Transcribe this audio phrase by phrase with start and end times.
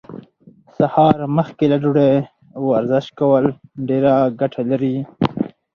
[0.77, 2.13] سهار مخکې له ډوډۍ
[2.67, 3.43] ورزش کول
[3.87, 4.95] ډيره ګټه لري.